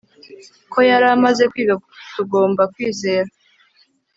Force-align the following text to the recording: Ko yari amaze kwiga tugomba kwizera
Ko 0.71 0.79
yari 0.89 1.05
amaze 1.15 1.43
kwiga 1.51 1.75
tugomba 2.13 2.61
kwizera 2.73 3.29